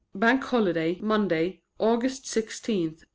[0.15, 3.03] Bank Holiday, Monday, August 6th.